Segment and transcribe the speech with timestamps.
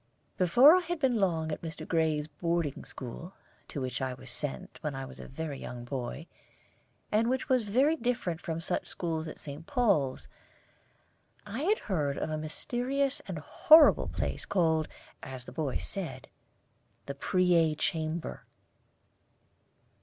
[0.35, 1.87] Before I had been long at Mr.
[1.87, 3.33] Gray's boarding school,
[3.67, 6.25] to which I was sent when I was a very young boy,
[7.11, 9.67] and which was very different from such schools as St.
[9.67, 10.27] Paul's,
[11.45, 14.87] I heard of a mysterious and horrible place called,
[15.21, 16.27] as the boys said,
[17.05, 18.43] the Preay Chamber.